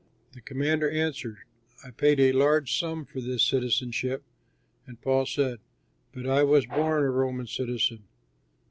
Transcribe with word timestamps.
The 0.33 0.41
commander 0.41 0.89
answered, 0.89 1.37
"I 1.85 1.91
paid 1.91 2.19
a 2.19 2.31
large 2.31 2.75
sum 2.79 3.05
for 3.05 3.21
this 3.21 3.43
citizenship"; 3.43 4.23
and 4.87 4.99
Paul 4.99 5.27
said, 5.27 5.59
"But 6.11 6.25
I 6.25 6.41
was 6.41 6.65
born 6.65 7.03
a 7.03 7.11
Roman 7.11 7.45
citizen." 7.45 8.05